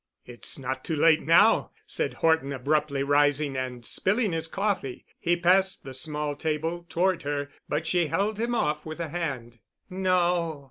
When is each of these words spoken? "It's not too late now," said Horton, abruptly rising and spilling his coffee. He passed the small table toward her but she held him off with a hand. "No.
"It's 0.25 0.57
not 0.57 0.83
too 0.83 0.95
late 0.95 1.21
now," 1.21 1.69
said 1.85 2.15
Horton, 2.15 2.51
abruptly 2.51 3.03
rising 3.03 3.55
and 3.55 3.85
spilling 3.85 4.31
his 4.31 4.47
coffee. 4.47 5.05
He 5.19 5.35
passed 5.37 5.83
the 5.83 5.93
small 5.93 6.35
table 6.35 6.87
toward 6.89 7.21
her 7.21 7.49
but 7.69 7.85
she 7.85 8.07
held 8.07 8.39
him 8.39 8.55
off 8.55 8.83
with 8.83 8.99
a 8.99 9.09
hand. 9.09 9.59
"No. 9.91 10.59